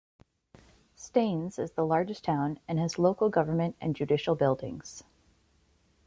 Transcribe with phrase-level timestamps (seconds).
[0.95, 5.03] Staines is the largest town and has local government and judicial buildings.